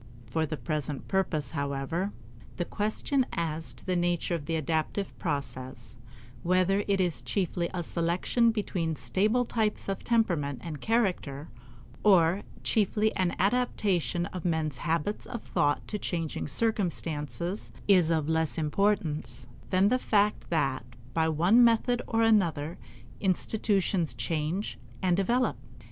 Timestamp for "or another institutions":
22.07-24.15